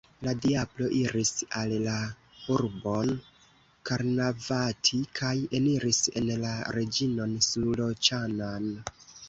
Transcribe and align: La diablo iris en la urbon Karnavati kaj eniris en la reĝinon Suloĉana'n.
La 0.25 0.31
diablo 0.43 0.85
iris 0.99 1.29
en 1.59 1.75
la 1.83 1.93
urbon 2.55 3.13
Karnavati 3.91 5.03
kaj 5.21 5.35
eniris 5.61 6.03
en 6.23 6.35
la 6.47 6.57
reĝinon 6.81 7.41
Suloĉana'n. 7.53 8.71